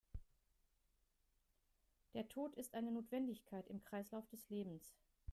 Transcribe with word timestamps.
Der 2.15 2.27
Tod 2.27 2.55
ist 2.55 2.73
eine 2.73 2.91
Notwendigkeit 2.91 3.67
im 3.67 3.83
Kreislauf 3.83 4.25
des 4.29 4.49
Lebens. 4.49 4.95